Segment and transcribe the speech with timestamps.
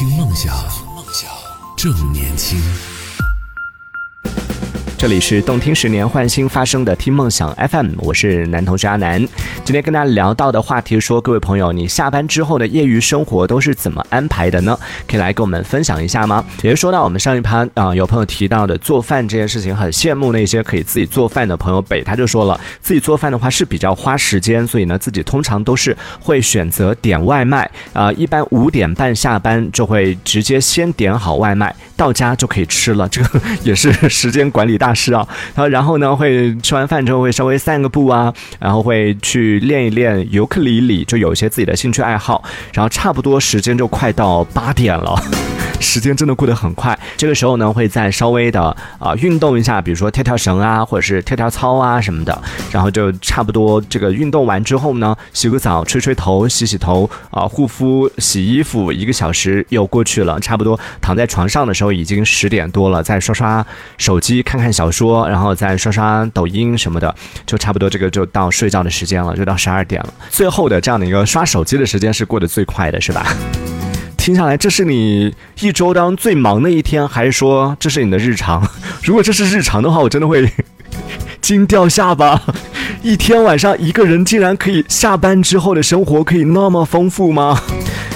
[0.00, 0.56] 听梦想，
[1.76, 2.58] 正年轻。
[5.00, 9.18] 这里是动听十年换新发生的听梦想 FM，我是男同学阿南。
[9.64, 14.78] 今天跟大家聊到的话题说，各位朋友，你下班之后的业余生活都是怎么安排的呢？
[15.08, 16.44] 可以来跟我们分享一下吗？
[16.60, 21.80] 也是说到我们上一盘啊，有朋友提到的做饭这件事情，很羡慕那些可以自己做饭的朋友。
[21.80, 33.08] 北他就说了，自己做饭的话是比较花时间，所以呢，自己通常都是会选择点外卖啊，一般五点半下班就会直接先点好外卖，到家就可以吃了。
[33.08, 34.89] 这个 也是时间管理大。
[34.94, 45.20] 是啊，然后然后呢，会吃完饭之后会稍微散个步啊，然后会去练一练尤克里里，就有一些自己的兴趣爱好，然后差不多时间就快到八点了。
[45.80, 52.38] 时间真的过得很快，这个时候呢，会再稍微的啊运动一下，比如说跳跳绳啊，或者是跳跳操啊什么的，
[52.70, 67.14] 然后就差不多这个运动完之后呢，洗个澡、吹吹头、洗洗头啊、护肤、洗衣服，一个小时又过去了，差不多躺在床上的时候已经十点多了，再刷刷手机、看看小小说，然后再刷刷抖音什么的，
[67.44, 70.14] 就差不多这个就到睡觉的时间了，就到十二点了。
[70.30, 73.26] 最后的这样的一个刷手机的时间是过得最快的，是吧？
[74.16, 78.66] 听下来，这是你一周当中最忙的一天，还是说这是你的日常？
[79.04, 80.50] 如果这是日常的话，我真的会
[81.42, 82.40] 惊掉下巴。
[83.02, 87.60] 一天晚上一个人竟然可以下班之后的生活可以那么丰富吗？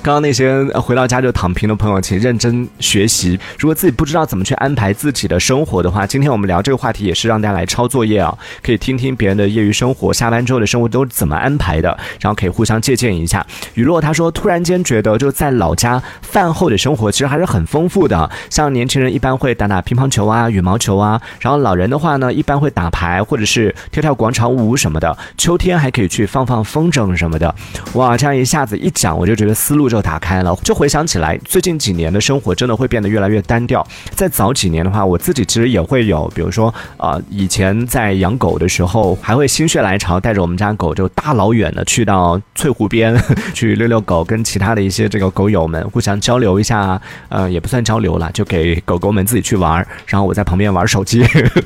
[0.00, 3.38] 刚刚那些回到家就躺平的朋友，请认真学习。
[3.58, 11.88] 如果自己不知道怎么去安排自己的生活的话，今天我们聊这个话题也是让大家来抄作业啊，可以听听别人的业余生活，下班之后的生活都是怎么安排的，
[12.20, 13.44] 然后可以互相借鉴一下。
[13.74, 25.16] 雨落他说，突然间觉得就在老家饭后的生活其实还是很丰富的，像年轻人一般会打打乒乓球啊、羽毛球啊，然后老人的话呢，一般会打牌或者是跳跳广场舞什么的。
[25.36, 27.52] 秋天还可以去放放风筝什么的。
[27.94, 29.88] 哇，这样一下子一讲，我就觉得思路。
[29.88, 33.86] 就打开了，就回想起来，最近几年的生活真的会变得越来越单调。
[34.14, 43.16] 在早几年的话，我自己其实也会有，比如说啊，以前在养狗的时候，还会心血来潮带着我们家狗就大老远的去到翠湖边
[43.54, 51.24] 去遛遛狗，跟其他的一些这个狗友们互相交流一下，呃，也不算交流了，就给狗狗们自己去玩，然后我在旁边玩手机，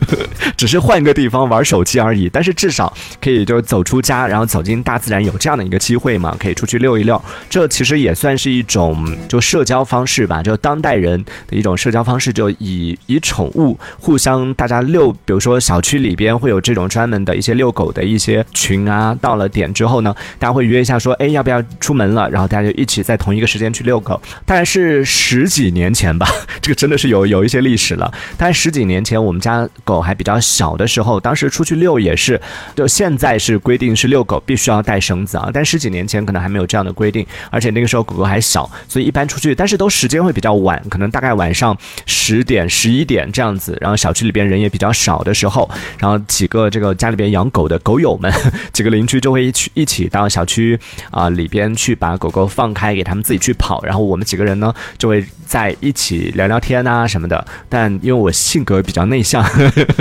[0.56, 2.28] 只是换个地方玩手机而已。
[2.28, 7.20] 但是至少可以就是走出家，然后走进大自然，有这样的一个机会嘛，可以出去遛一遛。
[7.50, 8.11] 这其实也。
[8.12, 22.28] 也算是一种就社交方式吧，就当代人的一种社交方式，就以以宠物互相大家遛，比如说小区里边会有这种专门的一些遛狗的一些群啊，到了点之后呢，大家会约一下说，哎，要不要出门了？
[22.28, 24.20] 然后大家就一起在同一个时间去遛狗。
[24.44, 26.28] 大概是十几年前吧，
[26.60, 28.12] 这个真的是有有一些历史了。
[28.36, 32.38] 大概十几年前，我们家狗还比较小的时候，当时出去遛也是，
[32.76, 38.01] 就现在是规定是遛狗必须要带绳子啊，但十几年前可能还没有这样的规定，而且那个时候。
[38.02, 41.76] 狗狗还小，所以一般出去，但是都时间会比较晚，可能大概晚上
[42.06, 43.76] 十点、十一点这样子。
[43.80, 48.32] 然后小区里边人也比较少的时候，然后几个这个家里边养狗的狗友们，
[48.72, 50.78] 几个邻居就会一起一起到小区
[51.10, 53.82] 啊里边去把狗狗放开，给他们自己去跑。
[53.84, 57.44] 然后我们几个人呢就会在一起聊聊天啊什么的。
[57.68, 59.44] 但因为我性格比较内向，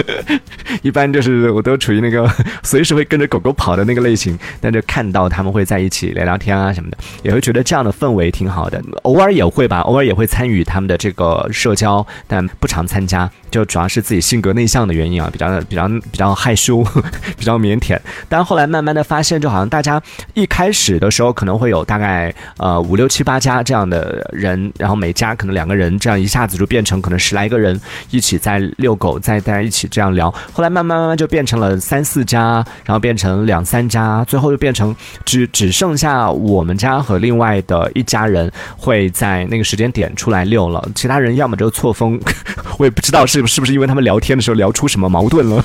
[0.81, 2.29] 一般就是我都处于那个
[2.63, 4.37] 随时会跟着狗狗跑的那个类型。
[4.59, 7.90] 但就看到他们会在一起聊聊天啊什么的，也会觉得这样的。
[7.91, 16.83] 氛围挺好的，偶尔也会吧，偶尔也会参与他们的这个社交，但不常参加，就主要是自己性格内向的原因啊，比较比较比较害羞，
[17.37, 17.99] 比较腼腆。
[18.29, 20.01] 但后来慢慢的发现，就好像大家
[20.33, 27.79] 一开始的时候可能会有大概呃五六七八家这样的人，然后每家可能两个人，这样一下子就变成可能十来个人
[28.09, 30.29] 一起在遛狗，在大家一起这样聊。
[30.51, 37.80] 后来慢慢慢慢就变成了三四家，然后变成两三家，最后就变成只只剩下我们家和另外的。
[37.93, 42.19] 一家人会在那个时间点出来遛了，其他人要么就错峰，
[42.77, 45.63] 我也不知道是是不是因为他们聊天的时候聊出什么矛盾了，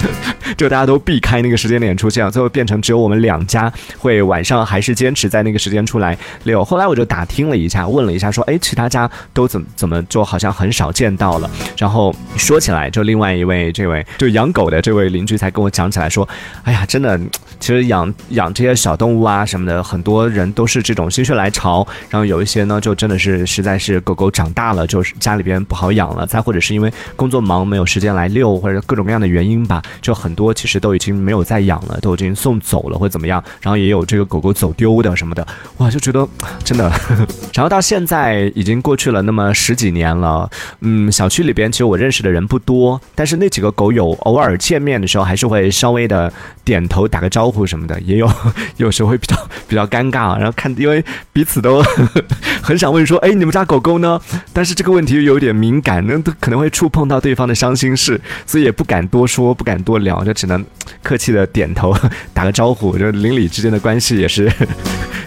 [0.56, 6.64] 就大家都避开那个时间点出现，最后变成只有我们两家会晚上还是坚持在那个时间出来遛。
[6.64, 11.50] 后来我就打听了一下，问了一下，说哎，其他家都怎怎么就好像很少见到了。
[11.76, 16.28] 然后说起来，就另外一位这位就养狗的这位邻居才跟我讲起来说，
[16.62, 17.18] 哎呀，真的，
[17.58, 21.86] 其实养养这些小动物啊什么的，很多人都是这种心血来潮。
[22.10, 35.46] 然后有一些呢，就真的是实在是狗狗长大了，就是家里边不好养了，再或者是因为工作忙没有时间来遛，或者各种各样的原因吧，就很多其实都已经没有再养了，都已经送走了或者怎么样，然后也有这个狗狗走丢的什么的，
[35.78, 36.26] 哇，就觉得
[36.64, 36.90] 真的，
[37.54, 46.32] 然后到现在已经过去了那么十几年了，嗯，小区里边其实我认识的人不多，但是那几个狗友偶尔见面的时候还是会稍微的
[46.64, 48.28] 点头打个招呼什么的，也有
[48.78, 49.36] 有时候会比较
[49.68, 51.84] 比较尴尬，然后看因为彼彼此都
[52.64, 54.18] 很想问说，哎，你们家狗狗呢？
[54.54, 60.64] 但是这个问题又有点敏感，那都可能会触碰到对方的伤心事，所以也不敢多说，不敢多聊，就只能
[61.02, 61.94] 客气的点头
[62.32, 62.96] 打个招呼。
[62.96, 64.50] 就邻里之间的关系也是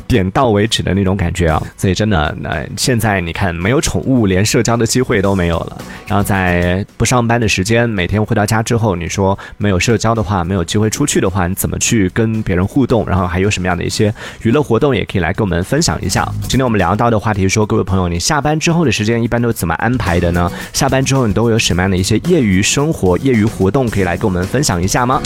[0.08, 1.62] 点到为止的那种感觉啊。
[1.76, 5.78] 所以真的，那现在你看，没有宠物，连社交的机会都没有了。
[6.08, 13.06] 然后在不上班的时间，每天回到家之后，你说没有社交的话，没有机会出去的话，你怎么去跟别人互动？
[13.08, 14.14] 然后还有什么样的一些
[14.44, 16.28] 娱乐活动，也可以来跟我们分享一下。
[16.44, 20.50] 今天我们聊到的话题说，各位朋友，你下班之后的时间一般都怎么安排的呢？
[20.74, 25.22] 下班之后你都会有什么样的一些业余生活、业余活动，可以来跟我们分享一下吗？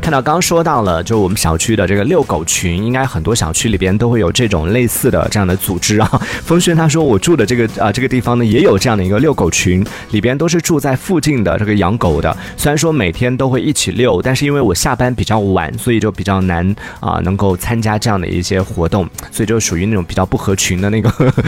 [0.00, 6.22] 看到刚说到了，就我们小区的这个遛狗群，应该很多小区里边都会有这种类似的这样的组织啊。
[6.42, 12.34] 风轩他说，我住的这个啊这个地方呢，也有这样的一个遛狗群，里边都是住在附近的这个养狗的。
[12.56, 21.44] 虽然说每天都会一起遛，但是因为我下班比较晚，所以就比较难啊能够参加这样的一些活动，所以就属于那种比较不合群的那个呵 呵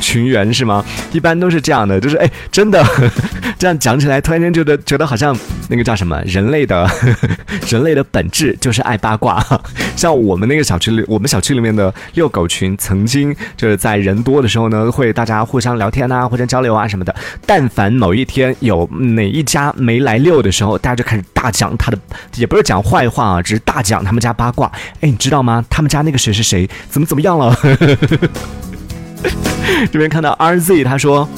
[0.00, 0.84] 群员是吗？
[1.12, 3.22] 一般都是这样的，就是哎真的呵呵
[3.56, 5.36] 这样讲起来，突然间觉得觉得好像
[5.68, 7.28] 那个叫什么人类的呵呵
[7.70, 7.91] 人类。
[7.94, 9.44] 的本质就是爱八卦，
[9.96, 17.14] 像我们那个小区里，我们小区里面的遛狗群，曾经就是在人多的时候呢，会大家互相聊天啊，互相交流啊什么的。
[17.46, 21.98] 但凡某一天有哪一家没来遛的时候，大家就开始大讲他的，
[22.36, 24.70] 也不是讲坏话啊，只是大讲他们家八卦。
[25.00, 25.64] 哎，你知道吗？
[25.68, 27.56] 他们家那个谁谁谁怎么怎么样了？
[29.92, 31.28] 这边看到 RZ 他说。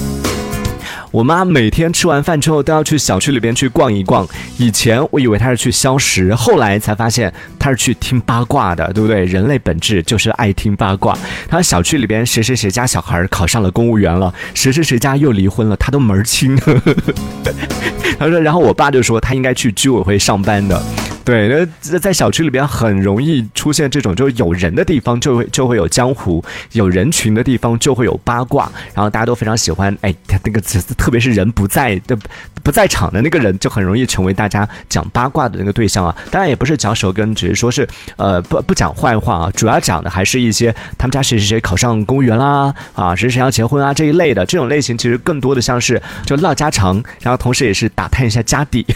[1.14, 4.26] 我妈每天吃完饭之后都要去小区里边去逛一逛。
[4.58, 9.24] 以前我以为她是去消食，后来才发现她是去听八卦的，对不对？
[9.24, 11.16] 人类本质就是爱听八卦。
[11.48, 16.56] 她小区里边谁谁谁家小孩考上了公务员了，谁谁谁家又离婚了，她都门儿清。
[18.18, 20.82] 她说，然后我爸就说他应该去居委会上班的。
[21.24, 29.96] 对，那在小区里边很容易出现这种，就是有人的地方就会就会有江湖，有人群的地方就会有八卦，然后大家都非常喜欢。
[30.02, 30.60] 哎，他那个
[30.98, 32.14] 特别是人不在的
[32.62, 36.14] 不在场的那个人，就很容易成为大家讲八卦的那个对象啊。
[36.30, 48.84] 当然也不是嚼舌根，只是说是呃不不讲坏话啊，主要讲的还是一些他们家谁谁谁考上公务员啦啊，谁谁要结婚啊这一类的这种类型，其实更多的像是就唠家常，然后同时也是打探一下家底。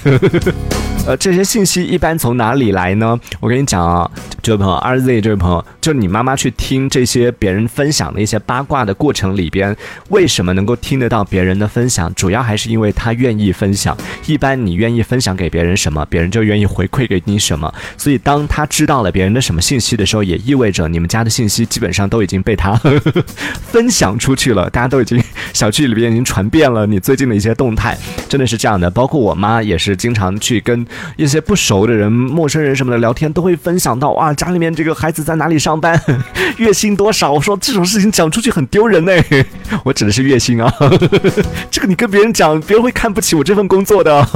[1.07, 3.19] 呃，这些信息一般从哪里来呢？
[3.41, 4.11] 我跟你讲啊，
[4.43, 9.75] 这位朋友，R Z 这位朋友，就你妈妈去听这些别人分享的一些八卦的过程里边，
[10.09, 12.13] 为什么能够听得到别人的分享？
[12.15, 13.97] 主要还是因为他愿意分享。
[14.27, 17.73] 一般你愿意分享给别人什么，别人就愿意回馈给你什么。
[17.97, 22.75] 所以当他知道了别人的什么信息的时候，也意味着你们家的信息基本上都已经被他
[23.71, 24.69] 分享出去了。
[24.71, 25.23] 大家都已经
[25.53, 27.97] 小区里边已经传遍了你最近的一些动态，
[28.29, 28.91] 真的是这样的。
[28.91, 30.87] 包括我妈也是经常去跟。
[31.17, 36.01] 一些不熟的人、陌生人什么的聊天，都会分享到哇，家里面这个孩子在哪里上班，
[36.59, 37.33] 月薪多少？
[37.33, 39.13] 我说这种事情讲出去很丢人呢。
[39.85, 40.73] 我指的是月薪啊，
[41.71, 44.27] 这个你跟别人讲，别人会看不起我这份工作的。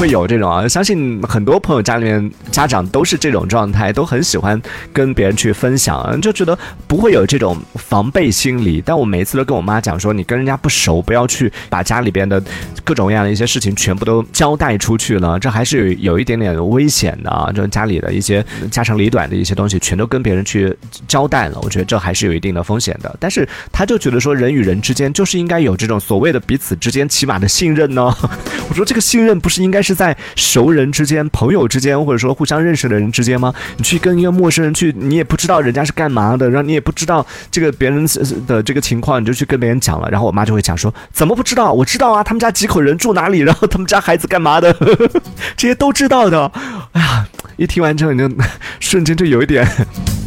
[0.00, 4.58] 会有这种啊，相信很多朋友家里面家长都是这种状态，都很喜欢
[4.94, 6.58] 跟别人去分享，就觉得
[6.88, 8.82] 不会有这种防备心理。
[8.82, 12.42] 但我每一次都跟我妈讲说，你跟人家不熟，不要去把家里边的
[12.82, 17.52] 各种各样的一些事情全部都交代出去了，这还是有有一点点危险的啊。
[17.52, 20.74] 就家里的一些家长里短的一些东西，全都跟别人去
[21.06, 23.14] 交代了，我觉得这还是有一定的风险的。
[23.20, 28.10] 但是他就觉得说，人与人之间就是应该有这种所谓的彼此之间起码的信任呢。
[28.70, 29.89] 我说这个信任不是应该是。
[29.90, 33.52] 是在熟人之间、朋友之间，或者说互相认识的人之间吗？
[33.76, 38.06] 你去跟一个陌生人去，你也不知道人家是干嘛的，然后你也不知道这个别人
[38.46, 41.72] 的这个情况，你就去跟别人讲了，然后我妈就会讲说：“怎么不知道？
[41.72, 44.72] 我知道啊，他们家几口人住哪里，然后他们家孩子干嘛的，
[45.58, 46.52] 这些都知道的。”
[46.92, 48.32] 哎呀，一听完之后，你就
[48.78, 49.66] 瞬间就有一点。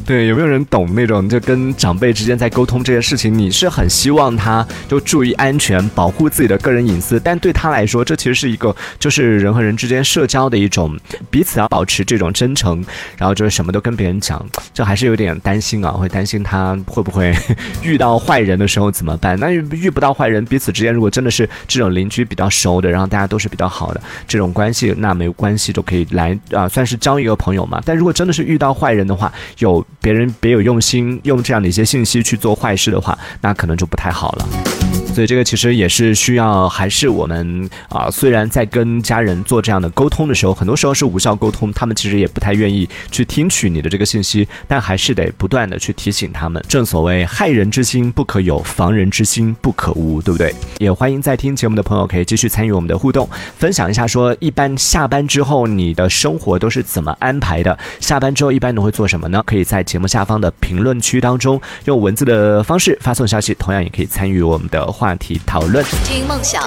[0.06, 3.34] 对，有没有人懂那种就跟长辈之间在沟通这件事情？
[3.34, 10.98] 你是很希望他就注意安全，保护自己的个人隐私，但对他来说，这其实是一个就是人和人之间社交的一种
[11.30, 12.84] 彼此要保持这种真诚，
[13.18, 14.44] 然后就是什么都跟别人讲，
[14.74, 17.34] 这还是有点担心啊，会担心他会不会
[17.84, 19.38] 遇到坏人的时候怎么办？
[19.40, 27.82] 那遇不到坏人，彼此之间如果真的是这种邻居比较熟的，然后大家都是比较好的这种关系，那没有关系，都可以来啊，算是交一个朋友嘛。
[27.86, 29.86] 但如果真的是遇到坏人的话，有。
[30.02, 34.93] 别人别有用心，用这样的一些信息去做坏事的话，那可能就不太好了。
[35.14, 46.64] 所以这个其实也是需要，还是我们啊，虽然在跟家人做这样的沟通的时候，很多时候是无效沟通，他们其实也不太愿意去听取你的这个信息，但还是得不断的去提醒他们。
[46.68, 50.52] 正所谓害人之心不可有，防人之心不可无，对不对？
[50.80, 57.78] 也欢迎在听节目的朋友可以继续参与我们的互动，分享一下说，一般下班之后你的生活都是怎么安排的？
[58.00, 59.44] 下班之后一般都会做什么呢？
[59.46, 65.84] 可以在节目下方的评论区当中用文字的方式发送消息，同样也可以参与我们的话题讨论。
[66.06, 66.64] 听梦想，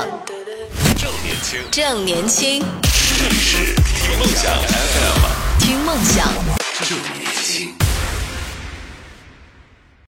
[0.98, 6.28] 正年轻，正年轻，这里是听梦想 FM，听梦想。
[6.86, 7.85] 正年轻。